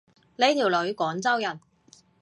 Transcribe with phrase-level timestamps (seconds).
[0.37, 1.59] 呢條女廣州人